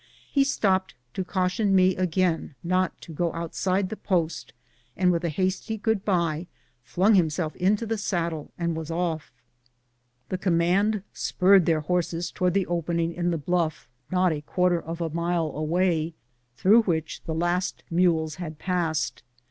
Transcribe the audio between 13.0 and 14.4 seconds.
in the bluff, not